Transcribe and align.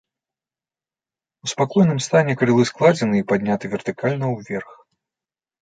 У 1.47 1.51
спакойным 1.51 1.99
стане 2.07 2.33
крылы 2.39 2.63
складзены 2.71 3.15
і 3.21 3.27
падняты 3.33 3.65
вертыкальна 3.75 4.25
ўверх. 4.37 4.71